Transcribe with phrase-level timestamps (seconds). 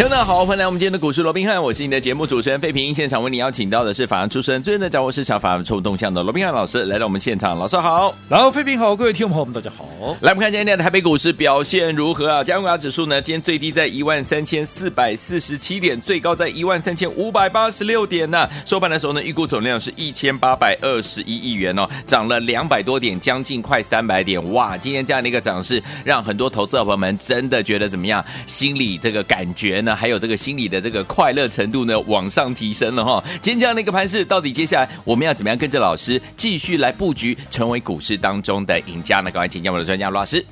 [0.00, 2.94] 听众好，欢迎来我们今天的股市罗宾汉，我是你的节目主持人费平。
[2.94, 7.58] 现场为你邀请到的是法案出身、最能掌握市场法案冲动向的罗宾汉老师，来到我们现场。
[7.58, 9.84] 老师好，然后费平好，各位听众朋友们大家好。
[10.22, 12.42] 来，我们看今天的台北股市表现如何啊？
[12.42, 24.42] 加权指数呢，今天最低在一万三千四百四十七点，最高在一万三千五百八十六点呢、收盘的时候呢，预估总量是一千八百二十一亿元哦，涨了两百多点，将近快三百点。
[24.54, 28.24] 哇，今天这样的一个涨势，让很多投资者朋友们真的觉得怎么样？
[28.46, 29.89] 心里这个感觉呢？
[29.94, 33.22] 还有这个心理的这个快乐程度呢，往上提升了哈。
[33.40, 39.30] 今天这样的一个盘势，到底接下来我们要怎么样跟着老师继续来布局，成为股市当中的赢家呢？
[39.30, 40.44] 赶快请教我们的专家罗老师。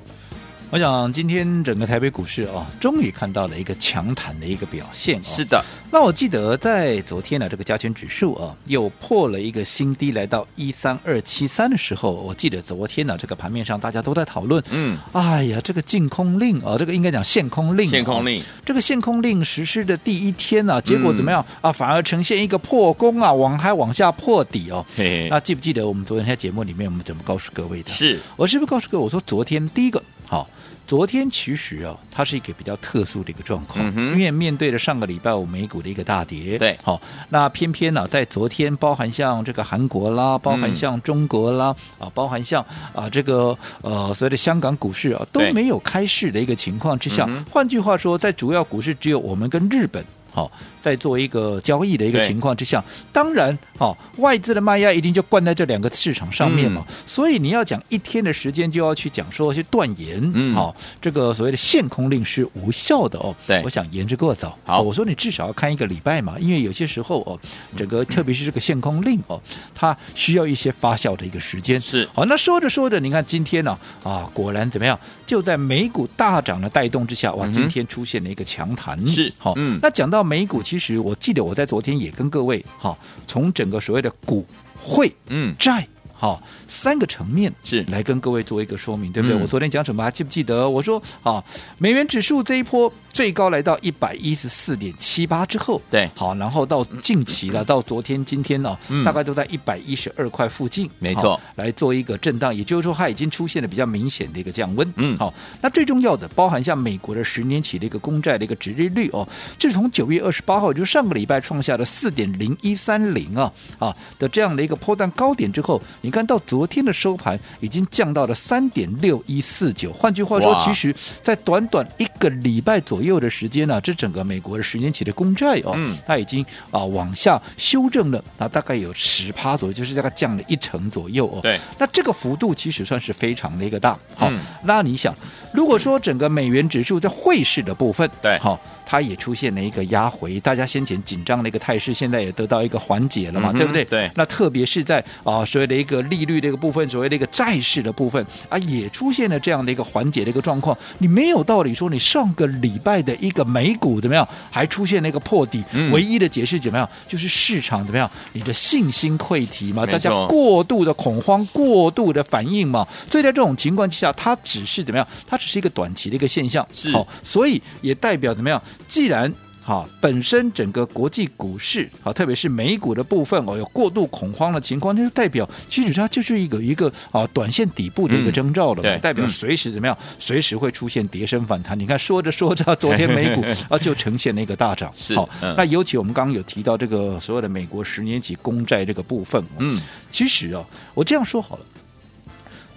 [0.70, 5.22] 我想今天整个台北股市啊，终于看到了一个强弹的一个表现，哦。
[5.24, 21.72] 是的，那我记得在昨天呢，这个加权指数啊，又破了一个新低，来到一三二七三的时候，我记得昨天呢，这个盘面上大家都在讨论，嗯，哎呀，这个禁空令啊，这个应该讲限空令，限空令，这个限空令实施的第一天呢，结果怎么样，嗯、啊？
[21.72, 24.84] 反而呈现一个破功啊，往还往下破底哦。
[24.94, 27.90] 嘿嘿，那记不记得我们昨天在节目里面我们怎么告诉各位的？
[27.90, 30.46] 是我是不是告诉各位，我说昨天第一个好。
[30.88, 50.02] 昨天其实啊，它是一个比较特殊的一个状况，嗯、因为面对着上个礼拜五美股的一个大跌，对，好，那偏偏呢、啊，在昨天，包含像这个韩国啦，包含像中国啦，嗯、啊，包含像啊这个呃所谓的香港股市啊，都没有开市的一个情况之下，嗯、换句话说，在主要股市只有我们跟日本。
[50.38, 56.84] 好，在做一个交易的一个情况之下，当然，好外资的卖压一定就灌在这两个市场上面嘛。
[56.88, 60.72] 嗯、所以你要讲一天的时间，就要去讲说去断言，嗯，好，
[61.02, 63.34] 这个所谓的限空令是无效的哦。
[63.48, 64.56] 对，我想言之过早。
[64.64, 67.36] 好，我说你至少要看一个礼拜嘛，因为有些时候哦，
[67.76, 69.40] 整个特别是这个限空令哦，
[69.74, 71.80] 它需要一些发酵的一个时间。
[71.80, 74.96] 是，好，那说着说着，你看今天呢，啊，果然怎么样？
[75.26, 79.04] 就在美股大涨的带动之下，哇，今天出现了一个强弹。
[79.04, 80.27] 是，好，嗯，那讲到。
[80.28, 82.96] 美股其实，我记得我在昨天也跟各位哈，
[83.26, 84.44] 从整个所谓的股
[84.78, 85.56] 汇嗯。
[85.58, 87.82] 债哈三个层面是。
[87.84, 89.38] 来跟各位做一个说明，对不对？
[89.38, 90.68] 我昨天讲什么还记不记得？
[90.68, 91.42] 我说啊，
[91.78, 92.92] 美元指数这一波。
[93.10, 109.26] 最高来到一百一十四点七八之后，对，好，然后到近期了，到昨天、今天呢、哦，嗯、大概都在一百一十二块附近，没错，来做一个震荡，也就是说，它已经出现了比较明显的一个降温，嗯，好，那最重要的，包含像美国的十年期的一个公债的一个殖利率哦，
[109.58, 123.18] 自从九月二十八号，就是上个礼拜创下了四点零一三零啊啊的这样的一个波段高点之后，你看到昨天的收盘已经降到了三点六一四九，换句话说，其实在短短一个礼拜左右。
[123.18, 131.40] 的时间呢，这整个美国的十年期的公债哦，嗯、它已经啊往下修正了啊，大概有十趴左右，就是大概降了一成左右哦。
[131.42, 133.98] 对，那这个幅度其实算是非常的一个大。
[134.14, 135.12] 好，嗯、那你想，
[135.52, 138.60] 如果说整个美元指数在汇市的部分，对，好。
[138.90, 143.84] 它也出现了一个压回，大家先前紧张的一个态势，现在也得到一个缓解了嘛，嗯、对不对？
[143.84, 144.10] 对。
[144.14, 150.74] 那特别是在啊所谓的一个利率的一个部分，所谓的一个债市的部分啊，也出现了这样的一个缓解的一个状况。
[151.00, 155.62] 你没有道理说你上个礼拜的一个美股怎么样，还出现了一个破底？
[155.72, 156.88] 嗯、唯一的解释怎么样？
[157.06, 158.10] 就是市场怎么样？
[158.32, 162.88] 你的信心溃堤嘛，大家过度的恐慌、过度的反应嘛。
[163.10, 165.06] 所以在这种情况之下，它只是怎么样？
[165.26, 166.66] 它只是一个短期的一个现象。
[166.72, 166.90] 是。
[166.92, 168.62] 好，所以也代表怎么样？
[168.88, 169.32] 既然
[169.62, 181.78] 哈本身整个国际股市啊，特别是美股的部分哦，有过度恐慌的情况，那就代表其实它就是一个一个啊短线底部的一个征兆了嘛，嗯、代表随时怎么样，随时会出现跌升反弹。
[181.78, 184.90] 你看说着说着，昨天美股啊就呈现了一个大涨。
[184.96, 189.78] 是，好，那尤其我们刚刚有提到这个所有的美国十年期公债这个部分，嗯，
[190.10, 190.64] 其实啊，
[190.94, 191.66] 我这样说好了，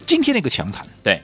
[0.05, 1.21] 今天那个强谈，对，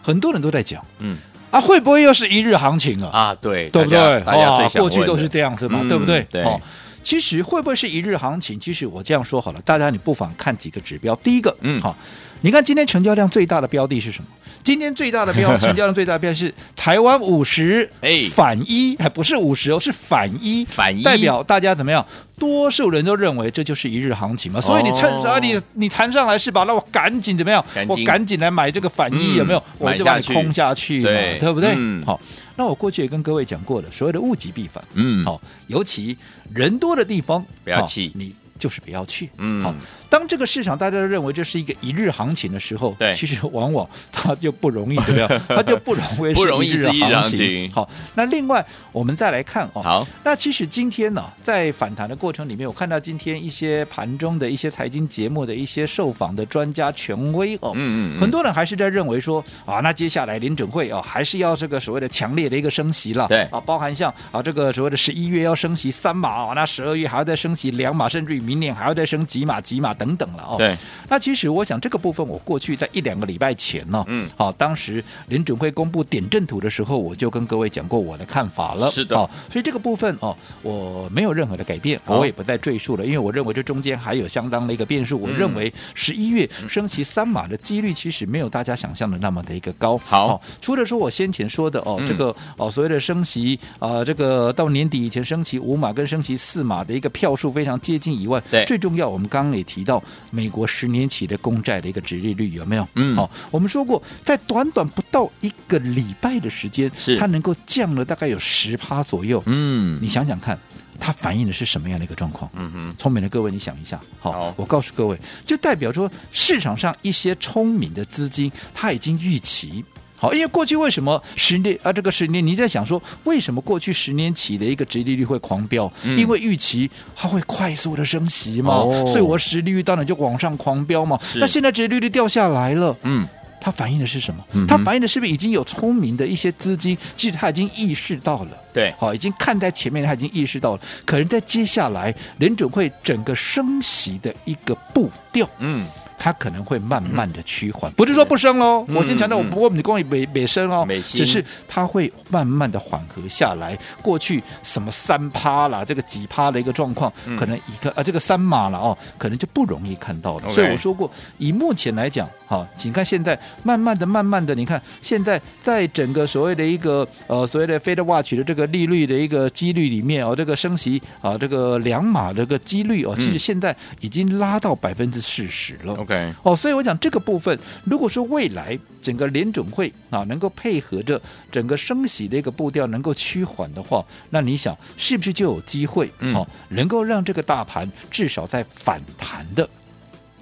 [0.00, 1.18] 很多人都在讲，嗯。
[1.52, 3.10] 啊，会不会又是一日行情啊？
[3.12, 3.98] 啊，对，对不对？
[4.22, 6.26] 啊，过去都是这样子嘛，嗯、对不对？
[6.30, 6.42] 对。
[6.42, 6.58] 哦，
[7.04, 8.58] 其实会不会是一日行情？
[8.58, 11.14] 其实我这样说好了，大家你不妨看几个指标。
[11.16, 11.94] 第一个，嗯，好，
[12.40, 14.28] 你看今天成交量最大的标的是什么？
[14.62, 22.04] 今天最大的标成交量最大的标是台湾五十，哎，反一还不是五十哦，是反一，反一代表大家怎么样？
[22.38, 26.64] 多数人都认为这就是一日行情嘛，所以你趁着你你弹上来是吧？
[26.66, 27.64] 那我赶紧怎么样？
[27.88, 29.62] 我赶紧来买这个反一有没有？
[29.78, 31.74] 我就把你空下去嘛，对不对？
[32.04, 32.20] 好，
[32.56, 36.16] 那我过去也跟各位讲过的，所谓的物极必反，嗯，好，尤其
[36.52, 38.34] 人多的地方，不要气你。
[38.62, 39.28] 就是不要去。
[39.38, 39.64] 嗯。
[39.64, 39.74] 好，
[40.08, 43.12] 当这个市场大家都认为这是一个一日行情的时候，对。
[43.14, 45.40] 其实往往它就不容易， 对不对？
[45.48, 47.68] 它就不容易不容易一日行行情。
[47.72, 58.20] 好，那另外我们再来看哦，好，那其实今天呢、在反弹的过程里面，我看到今天一些盘中的一些财经节目的一些受访的专家权威哦，嗯嗯嗯。
[58.20, 63.42] 很多人还是在认为说啊，那接下来联准会哦，还是要这个所谓的强烈的一个升息了，对。
[63.44, 70.56] 啊，包含像啊这个所谓的十一月要升息三码哦，那十二月还要再升息两码，甚至于明年还要再升几码几码等等了哦。
[70.58, 70.76] 对，
[71.08, 78.90] 那其实我想这个部分，我过去在一两个礼拜前呢，嗯好、当时联准会公布点阵图的时候，我就跟各位讲过我的看法了。
[78.90, 85.18] 是的哦，所以这个部分哦，我没有任何的改变，我也不再赘述了，因为我认为这中间还有相当的一个变数。
[85.18, 89.96] 我嗯认为十一月升旗三码的几率其实没有大家想象的那么的一个高。
[90.04, 102.88] 好哦除了说我先前说的哦，嗯这个哦所谓的升旗啊、这个到年底以前升旗五码跟升旗四码的一个票数非常接近以外，对最重要，我们刚刚也提到美国十年期的公债的一个殖利率有没有？
[102.94, 109.42] 嗯好、我们说过，在短短不到一个礼拜的时间，是它能够降了大概有十趴左右。
[109.46, 110.58] 嗯你想想看，
[110.98, 112.50] 它反映的是什么样的一个状况？
[112.54, 114.00] 嗯哼，聪明的各位，你想一下。
[114.20, 119.84] 好，好我告诉各位，就代表说市场上一些聪明的资金，它已经预期。
[120.22, 125.92] 好，因为过去为什么十年啊，这个十年你在想说，为什么过去十年起的一个殖利率会狂飙？
[126.04, 131.18] 嗯因为预期它会快速的升息嘛，哦所以我殖利率当然就往上狂飙嘛。
[131.34, 133.26] 那现在殖利率掉下来了，嗯，
[133.60, 134.44] 它反映的是什么？
[134.68, 138.50] 它反映的是不是已经有聪明的一些资金，其实他已经意识到了。
[138.72, 145.84] 对，好，已经看在前面，他已经意识到了，可能在接下来联准会整个升息的一个步调，嗯，
[146.22, 148.84] 它可能会慢慢的趋缓，不是说不升喽。
[148.86, 153.76] 嗯我先强调，我嗯不过你光没没升哦没，只是它会慢慢的缓和下来。
[154.00, 160.48] 过去什么三趴啦，这个几趴的一个状况，嗯可能一个啊这个三码了哦，可能就不容易看到了。
[160.48, 175.94] 所以我说过，以目前来讲，好，请看现在慢慢的、慢慢的，你看现在在整个所谓的一个呃所谓的 Fed Watch 的这个利率的一个几率里面哦，这个升息啊这个两码的这个几率哦，其实嗯现在已经拉到百分之四十了。
[176.12, 181.20] OK，哦，所以我讲这个部分，如果说未来整个联准会啊能够配合着
[181.50, 189.68] 整个升息的一个步调能够趋缓的话，那你想是不是就有机会嗯哦，能够让这个大盘至少在反弹的。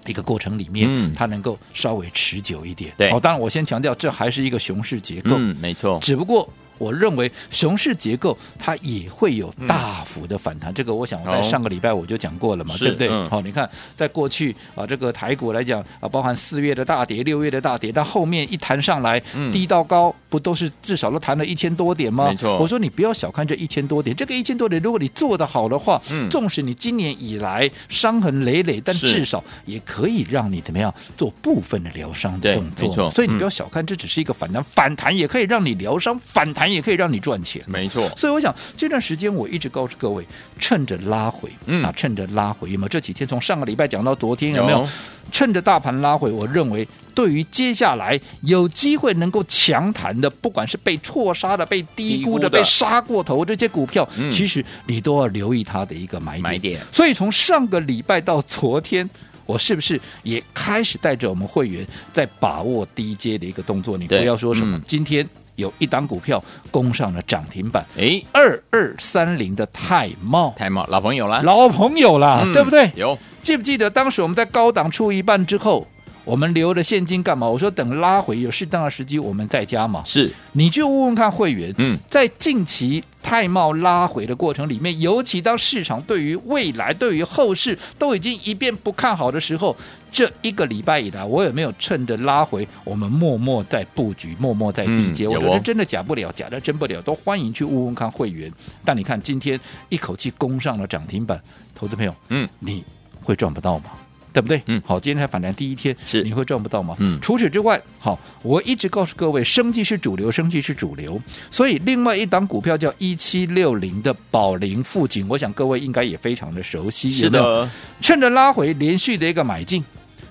[0.06, 2.90] 一个过程里面，嗯它能够稍微持久一点。
[2.96, 5.32] 对哦，当然我先强调，这还是一个熊市结构。
[5.36, 6.50] 嗯，没错，只不过
[6.80, 13.08] 我认为熊市结构它也会有大幅的反弹，这个我想我在哦上个礼拜我就讲过了嘛，对不对？
[13.08, 13.28] 嗯。
[13.28, 19.52] 好、你看在过去啊，这个台股来讲啊，包含四月的大跌、六月的大跌，到后面一弹上来，嗯。
[19.52, 22.30] 低到高，不都是至少都谈了一千多点吗？
[22.30, 32.94] 没错我说你不要小看这一千多点，这个一千多点，如果你做得好的话，嗯纵使你今年以来伤痕累累，但至少也可以让你怎么样做部分的疗伤的动作嘛。
[32.94, 37.62] 没错所以你嗯不要小看，这只是一个反弹，反弹也可以让你疗伤，反弹也可以让你赚钱。
[37.66, 40.24] 没错，所以我想这段时间我一直告诉各位，
[40.58, 42.88] 趁着拉回，嗯啊，趁着拉回，有没有？
[42.88, 44.78] 这几天从上个礼拜讲到昨天，有没有？
[44.78, 44.88] 有
[45.30, 56.42] 趁着大盘拉回，我认为对于接下来有机会能够强弹的，不管是被错杀的、被低估的、被杀过头这些股票，嗯其实你都要留意它的一个买点。
[56.42, 59.08] 买点所以从上个礼拜到昨天。
[59.46, 63.98] 我是不是也开始带着我们会员在把握低阶的一个动作？
[63.98, 72.90] 你不要说什么，嗯今天有一档股票攻上了涨停板，哎，二二三零的泰茂，泰茂老朋友了，老朋友了，嗯对不对？
[72.96, 75.86] 有，记不记得当时我们在高档出一半之后，
[76.24, 77.48] 我们留了现金干嘛？
[77.48, 80.02] 我说等拉回有适当的时机，我们再加嘛。
[80.04, 89.76] 是，你去问问看会员，嗯，在近期泰茂拉回的过程里面，尤其当市场对于未来、对于后市都已经一遍不看好的时候，
[90.12, 95.26] 这一个礼拜以来，我有没有趁着拉回，我们默默在布局，默默在低接？
[95.26, 98.52] 我觉得真的假不了，假的真不了，都欢迎去问问看会员。
[98.84, 99.58] 但你看今天
[99.88, 101.40] 一口气攻上了涨停板，
[101.74, 102.84] 投资朋友，嗯，你
[103.22, 103.84] 会赚不到吗？
[104.32, 104.62] 对不对？
[104.66, 106.96] 嗯好，今天才反弹第一天，是你会赚不到吗？
[106.98, 111.20] 嗯除此之外，好，我一直告诉各位，生计是主流，生计是主流。
[111.50, 117.30] 所以另外一档股票叫一七六零的宝林富锦，我想各位应该也非常的熟悉，是有有？
[117.30, 117.70] 的，
[118.00, 119.84] 趁着拉回连续的一个买进。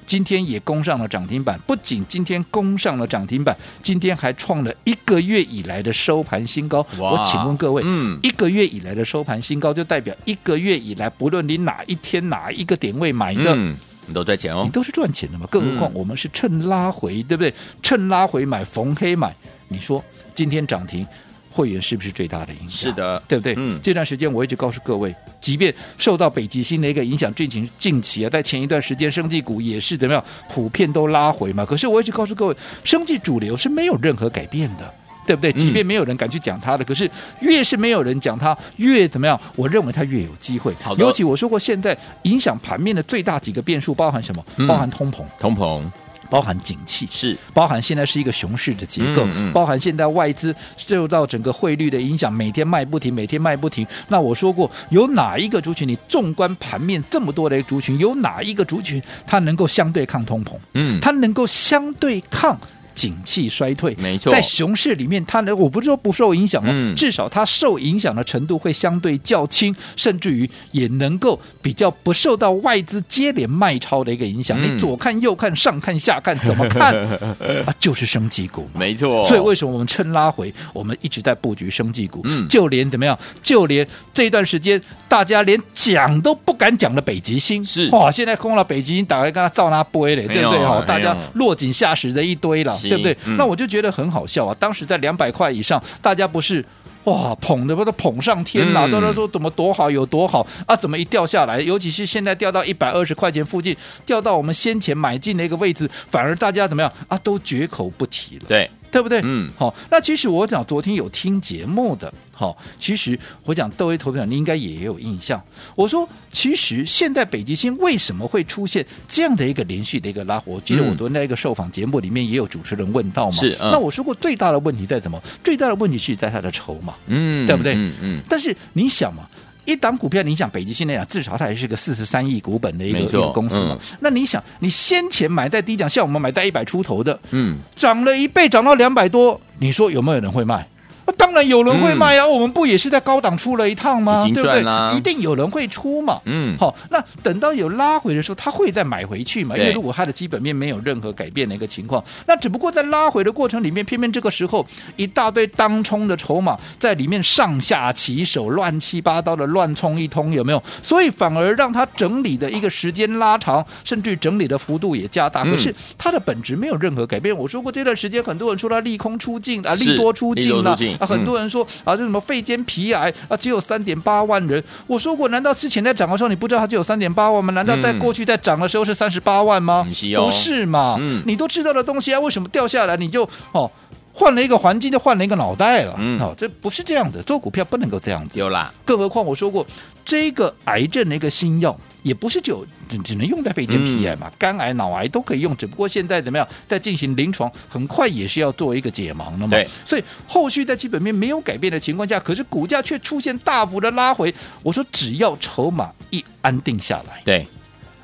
[0.05, 6.83] 今天也攻上了涨停板，不仅今天攻上了涨停板，今天还创了一个月以来的收盘新高。
[6.97, 13.75] 我请问各位，嗯一个月以来的收盘新高，就代表一个月以来，不论你哪一天哪一个点位买的，嗯，
[14.09, 15.47] 你都赚钱哦，你都是赚钱的嘛。
[15.49, 17.53] 更何况嗯我们是趁拉回，对不对？
[17.81, 19.33] 趁拉回买，逢黑买。
[19.67, 21.05] 你说今天涨停，
[21.51, 22.69] 会员是不是最大的影响？
[22.69, 23.53] 是的对不对？
[23.57, 31.63] 嗯这段时间我一直告诉各位，即便受到北极星的一个影响，近期近期啊，在前一段时间，生技股也是怎么样，普遍都拉回嘛。
[31.63, 34.93] 可是我一直告诉各位，生技主流是没有任何改变的。
[35.29, 35.53] 对不对？
[35.53, 37.07] 即便没有人敢去讲它的，嗯、可是
[37.41, 39.39] 越是没有人讲它，越怎么样？
[39.55, 40.73] 我认为它越有机会。
[40.81, 44.43] 好的，尤其我说过，现在影响盘面的最大几个变数包含什么？
[44.57, 45.83] 嗯、包含通膨，通膨，
[46.31, 53.85] 包含景气，是包含现在是一个熊市的结构，嗯嗯、包含现在外资受到整个汇率的影响，每天卖不停，每天卖不停。
[54.07, 55.87] 那我说过，有哪一个族群？
[55.87, 60.55] 你纵观盘面这么多的族群，有哪一个族群它能够相对抗通膨？
[60.73, 62.59] 嗯，它能够相对抗？
[62.93, 74.59] 景气衰退，没错，在熊市里面，它呢，我不是说不受影响哦，嗯、至少它受影响的程度会相对较轻，甚至于也能够比较不受到外资接连卖超的一个影响。
[74.61, 76.93] 嗯、你左看右看上看下看怎么看
[77.65, 77.73] 啊？
[77.79, 79.23] 就是生技股，没错。
[79.25, 82.21] 所以为什么我们趁拉回，我们一直在布局生技股？
[82.25, 90.59] 嗯，就连怎么样，就连这段时间大家连讲都不敢讲的北极星，是哇，现在空了北极星，打开跟他照那杯嘞，对不对？
[90.65, 92.75] 哈，大家落井下石的一堆了。
[92.87, 93.17] 对不对？
[93.25, 94.55] 嗯、那我就觉得很好笑啊！
[94.59, 96.63] 当时在两百块以上，大家不是
[97.05, 100.75] 哇捧的，不都捧上天了，都在、嗯、说怎么多好有多好啊？
[100.75, 101.59] 怎么一掉下来？
[101.59, 107.17] 尤其是现在掉到一百二十块钱附近，掉到我们先前买进的一个位置，反而大家怎么样啊？
[107.23, 108.43] 都绝口不提了。
[108.47, 108.69] 对。
[108.91, 109.21] 对不对？
[109.23, 109.73] 嗯，好。
[109.89, 115.41] 那其实我讲昨天有听节目的，好，其实我讲各位投资者，你应该也有印象。
[115.75, 120.53] 我说，其实现在北极星为什么会出现这样的一个连续的一个拉火？
[120.53, 123.37] 我记得我昨天在一个受访节目里面也有主持人问到嘛。
[123.37, 123.51] 是。
[123.61, 125.21] 嗯、那我说过，最大的问题在什么？
[125.43, 127.75] 最大的问题是在它的筹码，嗯，对不对？
[127.75, 128.21] 嗯嗯。
[128.29, 129.23] 但是你想嘛。
[129.69, 133.77] 一档股票，你想北极星那样，至少它也是个四十三亿股本的一个一个公司嘛。
[133.79, 140.65] 嗯、那你想，你先前买在低价，像我们买在一百出头的，嗯，涨了一倍，涨到两百多，你说有没有人会卖？
[141.17, 142.23] 当然有人会卖啊！
[142.25, 144.23] 嗯、我们不也是在高档出了一趟吗？
[144.33, 144.97] 对不对？
[144.97, 146.19] 一定有人会出嘛。
[146.25, 149.57] 嗯，好，那等到有拉回的时候，他会再买回去嘛？
[149.57, 160.61] 因为如果他的基本面没有任何改变的一个情况，那只不过在拉回的过程里面，偏偏这个时候一大堆当冲的筹码在里面上下其手，乱七八糟的乱冲一通，有没有？
[160.81, 165.43] 所以反而让他整理的一个时间拉长，甚至整理的幅度也加大。
[165.43, 167.35] 嗯、可是它的本质没有任何改变。
[167.35, 170.77] 我说过这段时间，很多人说他利空出尽啊，利多出尽了。
[170.99, 174.63] 啊，很多人说啊，这什么肺间皮癌啊，只有三点八万人。
[174.85, 177.51] 我说过，难道之前在涨的时候你不知道它只有三点八万吗？
[177.53, 179.87] 难道在过去在涨的时候是三十八万吗？
[180.15, 180.97] 不是嘛？
[180.99, 183.69] 嗯，你都知道的东西啊，为什么掉下来你就哦
[184.13, 185.95] 换了一个环境就换了一个脑袋了？
[185.97, 188.37] 嗯，哦，这不是这样的，做股票不能够这样子。
[188.37, 189.65] 有啦，更何况我说过，
[190.03, 191.77] 这个癌症的一个新药。
[192.01, 199.49] 也不是就只只能用在肺间皮癌嘛，嗯、肝癌、脑癌都可以用，只不过现在怎么样，在进行临床，很快也是要做一个解盲了嘛。
[199.49, 204.33] 对，所以后续在基本面没有改变的情况下，可是股价却出现大幅的拉回。
[204.63, 207.45] 我说，只要筹码一安定下来，对，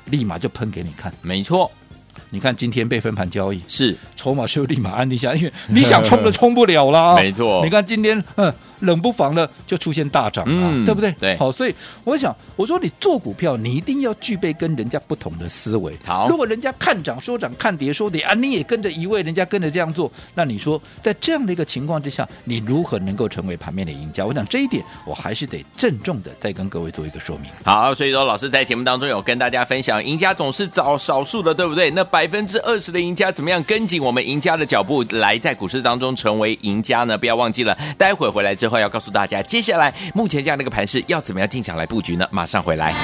[0.06, 1.12] 立马就喷给你看。
[1.22, 1.70] 没错，
[2.30, 7.16] 你看今天被分盘交易，是筹码是立马安定下来，因为你想 冲都冲不了了。
[7.16, 8.52] 没错，你看今天，嗯。
[8.80, 11.12] 冷不防的就出现大涨啊，嗯、对不对？
[11.12, 15.94] 对，好，所以我想，我说你做股票，你一定要具备跟人家不同的思维。
[16.04, 24.24] 好，如果人家看涨说涨，看跌说跌啊，你也跟着一位，人家跟着这样做，那你说在这样的一个情况之下，你如何能够成为盘面的赢家？
[24.24, 27.50] 我想这一点，我还是得郑重的再跟各位做一个说明。
[27.64, 31.90] 好，所以说老师在节目当中有跟大家分享，赢家总是找少数的，对不对？
[31.90, 37.16] 那百分之二十的赢家怎么样跟紧我们赢家的脚步来在股市当中成为赢家呢？
[37.16, 39.42] 不要忘记了，待会回来之后要告诉大家。
[39.42, 42.26] 接下来，目前这样的一个盘势，要怎么样进场来布局呢？
[42.30, 42.94] 马上回来。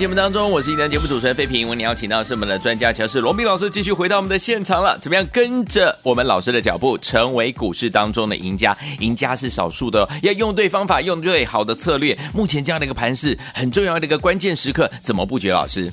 [0.00, 1.68] 节目当中，我是今天节目主持人费平。
[1.68, 4.96] 我们邀请到是我们的专家乔士罗斌老师，继续回到我们的现场了。
[4.98, 8.74] 怎么样跟着我们老师的脚步，成为股市当中的赢家？
[9.00, 12.16] 赢家是少数的，要用对方法，用最好的策略。
[12.32, 15.50] 目前这样的一个盘势，很重要的一个关键时刻，怎么布局？
[15.50, 15.92] 老师，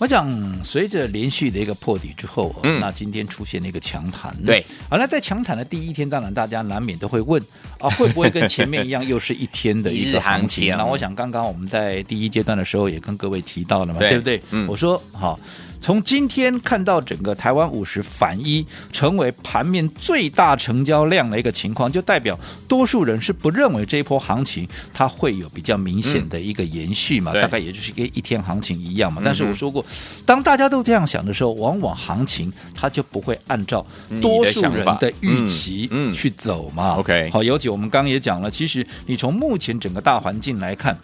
[0.00, 4.34] 我想随着连续的一个破底之后，嗯那今天出现了一个强弹。
[4.46, 7.40] 对，好，那在强弹的第一天，当然大家难免都会问
[7.78, 10.74] 啊，会不会跟前面一样，又是一天的一个 行情？
[10.74, 14.42] 那我想刚刚我们在第一阶段的时候也跟各位提到了嘛，对对不对？
[14.52, 15.38] 嗯我说好。
[15.80, 29.22] 从今天看到整个台湾五十反一成为盘面最大成交量的一个情况，就代表多数人是不认为这一波行情它会有比较明显的一个延续嘛，嗯、大概也就是跟一天行情一样嘛。
[29.22, 29.84] 嗯、但是我说过，
[30.26, 33.84] 当大家都这样想的时候，往往行情它就不会按照
[34.20, 36.96] 多数人的预期去走嘛。
[36.96, 40.98] OK，好，尤其我们刚刚也讲了，其实你从目前整个大环境来看。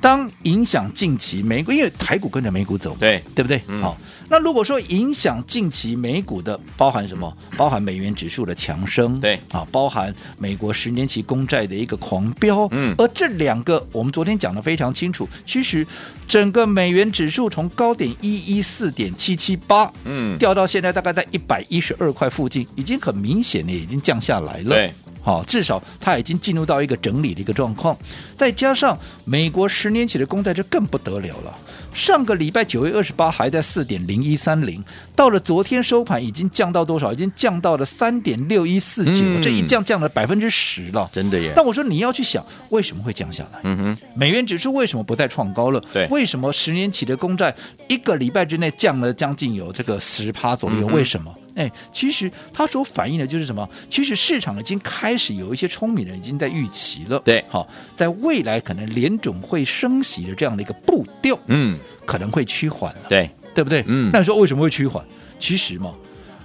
[0.00, 3.60] 当影响近期美股，因为台股跟着美股走，对对不对？
[3.68, 3.96] 嗯、好，
[4.28, 7.36] 那如果说影响近期美股的，包含什么？
[7.56, 15.86] 包含美元指数的强升，对啊，包含美国十年期公债的一个狂飙，嗯，而这两个我们昨天讲的非常清楚，其实
[16.26, 24.94] 整个美元指数从高点一一四点七七八，嗯，掉到现在大概在一百一十二块附近，已经很明显的已经降下来了，对。
[25.22, 27.96] 好，至少它已经进入到一个整理的一个状况，
[28.36, 31.56] 再加上美国十年期的公债，就更不得了了。
[31.92, 34.82] 上个礼拜九月二十八还在四点零一三零，
[35.20, 37.12] 到了昨天收盘已经降到多少？
[37.12, 41.52] 已经降到了三点六一四九，这一降降了百分之十了，真的耶！
[41.54, 43.60] 但我说你要去想，为什么会降下来？
[43.64, 45.84] 嗯哼，美元指数为什么不再创高了？
[45.92, 47.54] 对，为什么十年期的公债
[47.86, 50.86] 一个礼拜之内降了将近有这个十趴左右？
[50.86, 51.36] 为什么？
[51.54, 53.68] 哎，其实它所反映的就是什么？
[53.90, 57.20] 其实市场已经开始有一些聪明人已经在预期了。
[57.22, 63.00] 对，好，在未来可能联总会升息的这样的一个步调，嗯，可能会趋缓了。
[63.08, 63.84] 对，对不对？
[63.86, 65.04] 嗯，那你说为什么会趋缓？
[65.40, 65.92] 其实嘛，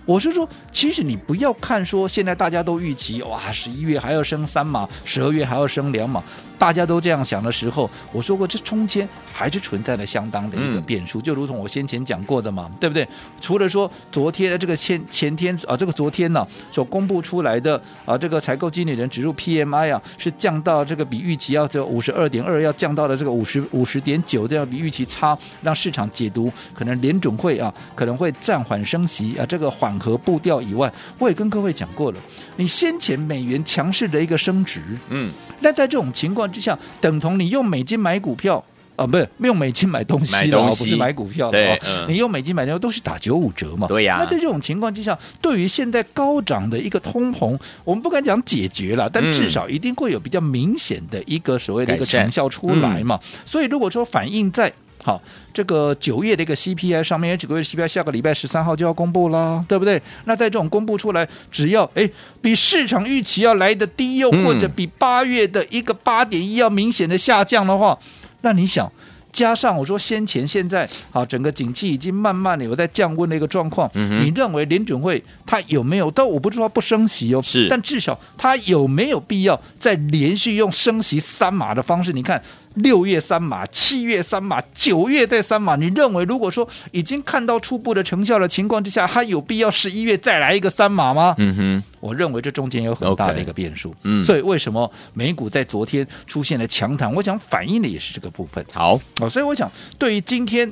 [0.06, 6.24] 我是说，其实你不要看说现在大家都预期哇，十一月还要升三码，十二月还要升两码。
[6.58, 13.08] 大家都这样想的时候，我说过，这中间还是存在了相当的一个变数，嗯、就如同我先前讲过的嘛，对不对？
[13.42, 32.20] 除了说昨天的这个前前天啊，这个昨天呢、啊、所公布出来的啊，这个采购经理人指数 PMI 啊，是降到这个比预期要这五十二点二，要降到了这个五十五十点九，这样比预期差，让市场解读可能联准会啊可能会暂缓升息啊，这个缓和步调以外，我也跟各位讲过了，
[32.56, 36.45] 你先前美元强势的一个升值，嗯，那在这种情况。
[36.48, 38.64] 之下等同你用美金买股票
[38.96, 43.88] 啊，不是用美金买东西了，不是买股票的、嗯、你用美金买的都是打九五折嘛。
[43.88, 44.24] 对呀、啊。
[44.24, 53.20] 那在这种情况之下，对于现在高涨的一个通膨，我们不敢讲解决了，但至少一定会有比较明显的一个所谓的一个成效出来嘛。
[53.22, 54.72] 嗯、所以如果说反映在
[55.06, 55.22] 好，
[55.54, 60.02] 这个九月的一个 CPI 上面，九个月 CPI 下个礼拜十三号就要公布了，对不对？
[60.24, 62.10] 那在这种公布出来，只要哎
[62.42, 67.96] 比市场预期要来的低，又或者比八月的一个八点一要明显的下降的话，
[68.42, 68.92] 那你想，
[69.32, 76.10] 加上我说先前现在好，整个景气已经慢慢的有在降温的一个状况，你认为联准会它有没有？
[76.10, 82.12] 但我不知道不升息哦，是，但至少它有没有必要再连续用升息三码的方式？
[82.12, 82.42] 你看。
[82.76, 85.76] 六月三码，七月三码，九月再三码。
[85.76, 91.36] 你认为，如果说已经看到初步的成效的情况之下，还有必要十一月再来一个三码吗？
[91.38, 93.96] 嗯哼，我认为这中间有很大的一个变数。
[94.04, 97.14] 嗯，所以为什么美股在昨天出现了强弹？
[97.14, 98.66] 我想反映的也是这个部分。
[98.72, 100.72] 好，哦，所以我想对于今天。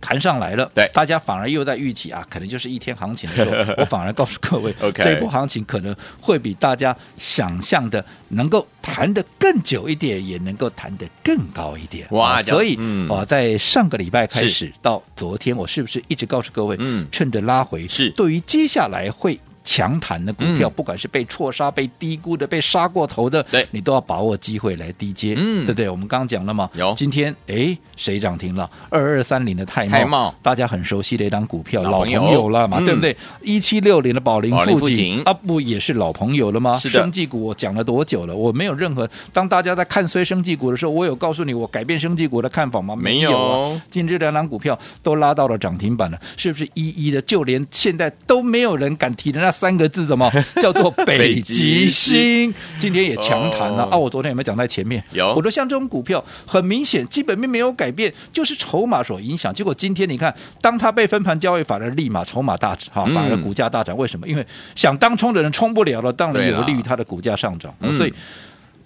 [0.00, 12.06] 弹上来了，对，大家反而又在预期啊，可能就是一天行情的时候， 我反而告诉各位这一波行情可能会比大家想象的能够弹得更久一点，也能够弹得更高一点。
[12.10, 12.78] 哇，所以
[13.10, 18.10] 啊、在上个礼拜开始到昨天，我是不是一直告诉各位，嗯，趁着拉回是。
[18.10, 19.38] 对于接下来会。
[19.68, 25.90] 强弹的股票，嗯、不管是被错杀、被低估的、被杀过头的，对你都要把握机会来低接，嗯，对不对？
[25.90, 28.68] 我们刚刚讲了嘛，有今天哎，谁涨停了？
[28.88, 33.14] 二二三零的泰茂，泰茂大家很熟悉的一档股票，老朋友，了嘛，嗯、对不对？
[33.42, 36.78] 一七六零的宝龄富锦啊，不也是老朋友了吗？
[36.78, 38.34] 是的，生技股我讲了多久了？
[38.34, 42.96] 我没有任何，当大家在看衰生技股的时候，我有告诉你我改变生技股的看法吗？
[42.96, 47.20] 没有啊，今天这两档股票都拉到了涨停板了，是不是一一的？
[47.22, 50.30] 就连现在都没有人敢提的那三个字，什么？
[50.62, 53.98] 叫做北极星，今天也强谈了、哦、啊！
[53.98, 55.02] 我昨天有没有讲在前面？
[55.10, 59.52] 有，我说像这种股票，很明显基本面没有改变，就是筹码所影响。
[59.52, 63.96] 结果今天你看，当它被分盘交易，反而立马筹码大涨，哈，反而股价大涨。
[63.96, 64.28] 为什么？
[64.28, 67.74] 因为想当冲的人冲不了了，当然有利于它的股价上涨。
[67.96, 68.14] 所以。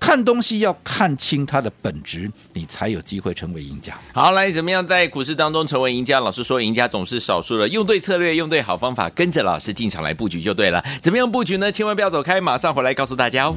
[0.03, 3.97] 看东西要看清它的本质，你才有机会成为赢家。
[4.13, 6.19] 好，来，怎么样在股市当中成为赢家？
[6.19, 10.85] 老师说，赢家总是少数的，用对策略，用对好方法，跟着老师进场来布局就对了。
[11.01, 11.71] 怎么样布局呢？
[11.71, 13.55] 千万不要走开，马上回来告诉大家哦。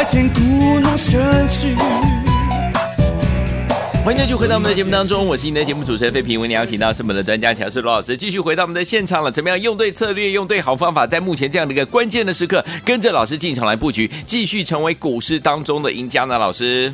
[0.00, 1.74] 难以排遣故弄玄虚。
[4.02, 6.40] 欢迎继续回到我们的节目当中，我是你的节目主持人费平。
[6.40, 9.30] 为你邀请到是我们的专家乔世罗老师，继续回到我们的现场了。
[9.30, 16.38] 怎么样用对策略，用对好方法，在目前这样的一个关键的时刻，跟着老师进场来布局，继续成为股市当中的赢家呢？
[16.38, 16.90] 老师。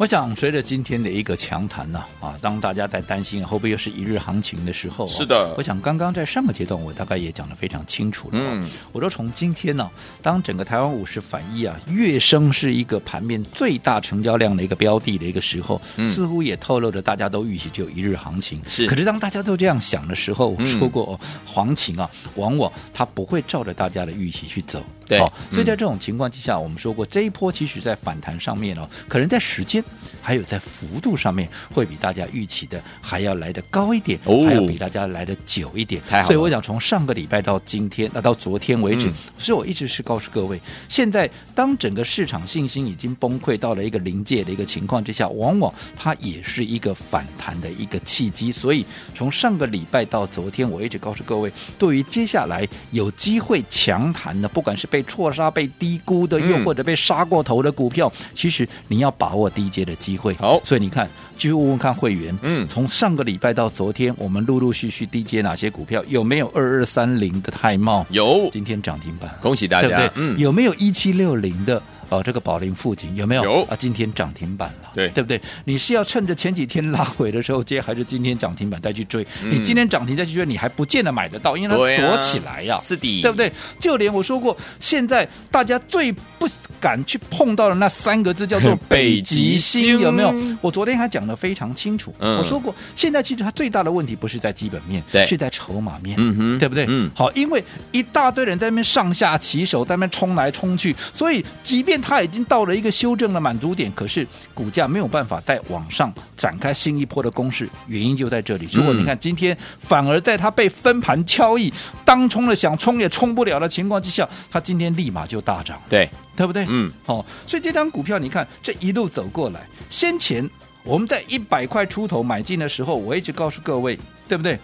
[0.00, 5.54] 我想，随着今天的一个强谈呢，啊，当大家在担心会不会又是一日行情的时候，是的。
[5.58, 8.38] 我想刚刚在上个阶段，我大概也讲得非常清楚了。
[8.40, 9.90] 嗯，我说从今天呢，
[10.22, 18.58] 当整个台湾五十反一啊，跃升是一个盘面最大成交量的一个标的的一个时候，嗯、似乎也透露着大家都预期只有一日行情。
[18.66, 18.86] 是。
[18.86, 24.82] 可是当大家都这样想的时候，我说过，哦，行情啊，往往它不会照着大家的预期去走。
[25.10, 25.18] 对。
[25.18, 29.84] 好，所以在这种情况之下，我们说过这一波其实在反弹上面哦，可能在时间
[30.22, 30.58] 还有在。
[30.70, 36.00] 幅度上面会比大家预期的还要来得高一点，哦、还要比大家来得久一点。
[36.24, 48.52] 所以我想从上个礼拜到今天，那到昨天为止，嗯、所以我一直是告诉各位，现在当整个市场信心已经崩溃到了一个临界的一个情况之下，往往它也是一个反弹的一个契机。
[48.52, 60.34] 所以从上个礼拜到昨天，我一直告诉各位，对于接下来有机会强弹的，不管是被错杀、被低估的，又或者被杀过头的股票，嗯、其实你要把握低阶的机会。
[60.34, 60.60] 好。
[60.64, 66.04] 所以你看，继续问问看会员，嗯，从上个礼拜到昨天，我们陆陆续续低阶哪些股票？
[66.08, 68.06] 有没有二二三零的泰茂？
[68.10, 70.22] 有，今天涨停板，恭喜大家，对不对？
[70.22, 71.82] 嗯，有没有一七六零的？
[72.10, 73.44] 哦，这个宝林附近有没有？
[73.44, 75.40] 有啊，今天涨停板了，对对不对？
[75.64, 79.26] 你是要趁着前几天拉回的时候接，还是今天涨停板再去追？
[79.42, 83.50] 嗯、你今天涨停再去追，你还不见得买得到，因为它锁起来呀、啊，是的，对不对？
[83.78, 86.48] 就连我说过，现在大家最不
[86.80, 90.34] 敢去碰到的那三个字叫做 北极星，有没有？
[90.60, 96.86] 我昨天还讲的非常清楚，嗯、我说过，现在其实它最大的问题不是在基本面，对是在筹码面，嗯哼，对不对？
[96.88, 108.68] 嗯，好，因为一大堆人在那边上下其手，在那边冲来冲去，所以即便它已经到了一个修正的满足点，可是股价没有办法再往上展开新一波的攻势，原因就在这里。
[108.72, 111.72] 如果你看今天反而在它被分盘交易，
[112.04, 116.64] 当冲了想冲也冲不了的情况之下，它今天立马就大涨，对对不对？
[116.68, 120.48] 嗯，好，所以这张股票你看这一路走过来，先前
[120.82, 124.58] 我们在一百块出头买进的时候，我一直告诉各位，对不对？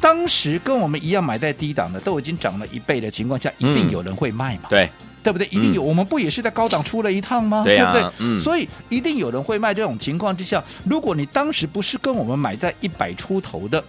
[0.00, 4.64] 当时跟我们一样买在低档的，都已经涨了一倍的情况下，一定有人会卖嘛？
[4.68, 4.90] 对。
[5.22, 5.46] 对不对？
[5.48, 7.62] 一定有，嗯、我们不也是在高档出了一趟吗？
[7.64, 8.14] 对，啊、对不对？
[8.18, 8.40] 嗯。
[8.40, 9.72] 所以一定有人会卖。
[9.72, 13.82] 这种情况之下，如果你当时不是跟我们买在一百出头的。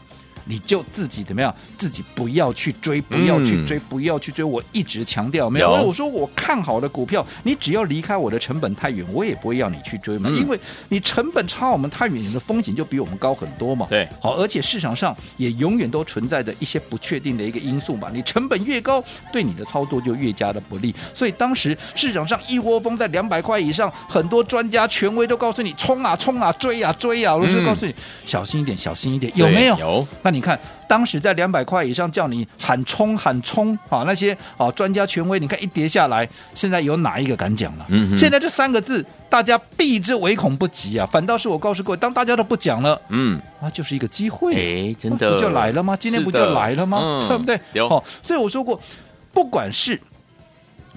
[0.46, 1.54] 你就自己怎么样？
[1.78, 4.44] 自己不要去追，不要去追，嗯、不要去追。
[4.44, 10.30] 我一直强调没有，有我说我看好的股票，你只要离开我的成本太远，我也不会要你去追嘛。
[10.32, 13.88] 嗯、因为你成本差我们太远，你的风险就比我们高很多嘛。
[13.90, 18.10] 对，好，而且市场上也永远都存在着一些不确定的一个因素嘛。
[18.14, 20.94] 你成本越高，对你的操作就越加的不利。
[21.14, 29.78] 所以当时市场上一窝蜂在两百块以上，很多专家权威都告诉你冲啊冲啊追啊追啊，我就告诉你、嗯、小心一点，小心一点，有没有？
[29.78, 30.08] 有。
[30.22, 30.60] 那你看。
[30.86, 37.86] 当时在两百块以上叫你喊冲喊冲啊，那些啊专家权威，你看一跌下来，现在有哪一个敢讲了？
[37.90, 41.08] 嗯，现在这三个字大家避之唯恐不及啊！
[41.10, 45.98] 反倒是我告诉各位，当大家都不讲了，嗯，啊，就是一个机会，哎，真的不就来了吗？
[46.00, 47.00] 今天不就来了吗？
[47.02, 47.60] 嗯、对不对？
[47.74, 48.80] 有哦，所以我说过，
[49.34, 50.00] 不管是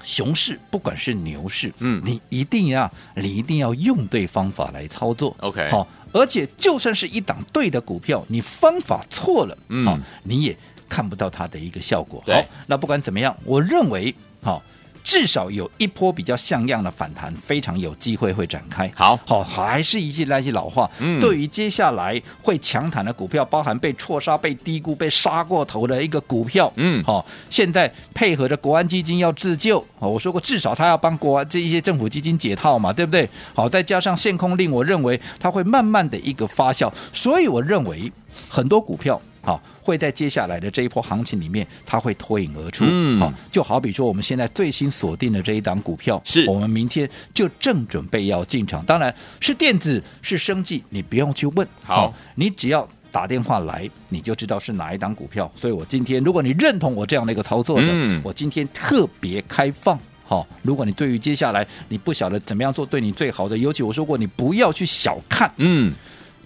[0.02, 5.34] 熊市，不管是牛市，嗯，你一定要，你一定要用对方法来操作。
[5.40, 5.88] OK，好。
[6.12, 10.56] 而且，就算是一档对的股票，你方法错了，嗯、哦，你也
[10.88, 12.22] 看不到它的一个效果。
[12.26, 14.62] 好，那不管怎么样，我认为，好、哦。
[15.06, 18.90] 至少有一波比较像样的反弹，非常有机会会展开。
[18.92, 33.30] 好，好，还是一句那句老话，嗯，对于接下来会强弹的股票，包含被错杀、被低估、被杀过头的一个股票，嗯，好，现在配合着国安基金要自救，我说过，至少他要帮国安这一些政府基金解套嘛，对不对？
[33.54, 38.12] 好，再加上限空令，我认为它会慢慢的一个发酵，所以我认为
[38.48, 39.22] 很多股票。
[39.46, 42.84] 好，会在接下来的这一波行情里面，它会脱颖而出。
[42.88, 48.84] 嗯，好，就好比说我们现在最新锁定的这一档股票，是我们明天就正准备要进场。
[48.84, 51.64] 当然是电子，是生计，你不用去问。
[51.84, 55.48] 好，你只要打电话来，你就知道是哪一档股票。
[55.54, 59.96] 所以我今天，如果你认同我这样的一个操作的，嗯、我今天特别开放。
[60.24, 65.48] 好，如果你对于接下来你不晓得怎么样做对你最好的，尤其我说过，你不要去小看。
[65.58, 65.94] 嗯。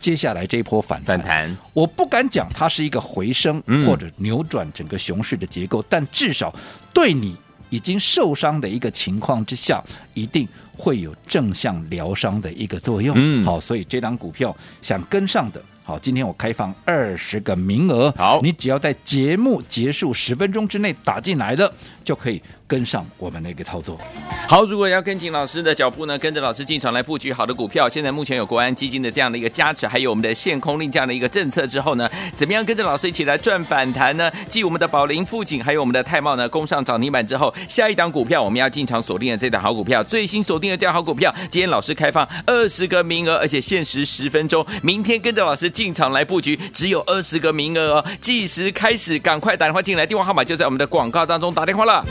[0.01, 6.53] 接下来这一波反弹，反弹，我不敢讲它是一个回升或者扭转整个熊市的结构，嗯、但至少
[6.93, 7.37] 对你
[7.69, 9.81] 已经受伤的一个情况之下，
[10.15, 13.15] 一定会有正向疗伤的一个作用。
[13.17, 21.73] 嗯，好，所以这张股票想跟上的，好，今天我开放二十个名额，好，你只要在节目结束十分钟之内打进来的，
[22.05, 23.99] 就可以跟上我们的一个操作。
[24.47, 34.31] 好，如果要跟紧老师的脚步呢，跟着老师进场来布局好的股票，现在目前有国安基金的这样的一个加持，还有我们的限空令这样的一个政策之后呢，怎么样跟着老师一起来赚反弹呢？
[34.49, 52.05] 继我们的宝林、富锦，还有我们的泰茂呢，攻上涨停板之后，下一档股票我们要进场锁定的这档好股票，最新锁定的这样好股票，今天老师开放二十个名额，而且限时十分钟，明天跟着老师进场来布局，只有二十个名额哦，计时开始，赶快打电话进来，电话号码就在我们的广告当中，打电话了。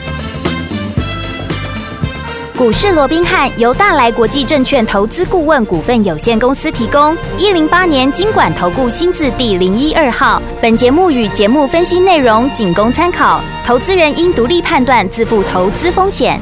[2.57, 10.41] 股市罗宾汉由大来国际证券投资顾问股份有限公司提供，一零八年金管投顾新字第零一二号。
[10.59, 16.41] 本节目与节目分析内容仅供参考，投资人应独立判断，自负投资风险。